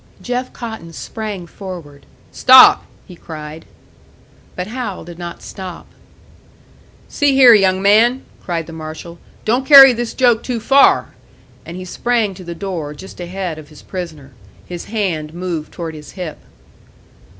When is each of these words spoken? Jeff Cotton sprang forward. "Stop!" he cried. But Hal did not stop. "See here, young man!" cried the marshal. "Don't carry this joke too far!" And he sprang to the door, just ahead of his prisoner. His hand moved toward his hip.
Jeff 0.19 0.51
Cotton 0.51 0.91
sprang 0.93 1.45
forward. 1.45 2.07
"Stop!" 2.31 2.85
he 3.07 3.15
cried. 3.15 3.65
But 4.55 4.65
Hal 4.65 5.03
did 5.05 5.19
not 5.19 5.43
stop. 5.43 5.85
"See 7.07 7.35
here, 7.35 7.53
young 7.53 7.83
man!" 7.83 8.23
cried 8.41 8.65
the 8.65 8.73
marshal. 8.73 9.19
"Don't 9.45 9.63
carry 9.63 9.93
this 9.93 10.15
joke 10.15 10.41
too 10.41 10.59
far!" 10.59 11.13
And 11.67 11.77
he 11.77 11.85
sprang 11.85 12.33
to 12.33 12.43
the 12.43 12.55
door, 12.55 12.95
just 12.95 13.19
ahead 13.19 13.59
of 13.59 13.69
his 13.69 13.83
prisoner. 13.83 14.31
His 14.65 14.85
hand 14.85 15.35
moved 15.35 15.71
toward 15.71 15.93
his 15.93 16.13
hip. 16.13 16.39